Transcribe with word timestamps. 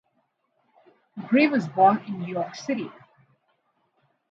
Gray 1.27 1.45
was 1.45 1.67
born 1.67 2.01
in 2.07 2.21
New 2.21 2.33
York 2.33 2.55
City. 2.55 2.89